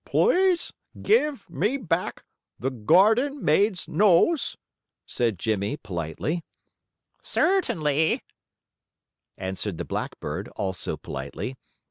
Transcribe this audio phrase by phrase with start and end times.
[0.03, 2.23] "Please give me back
[2.57, 4.57] the garden maid's nose,"
[5.05, 6.43] said Jimmie, politely.
[7.21, 8.23] "Certainly,"
[9.37, 11.55] answered the blackbird, also politely.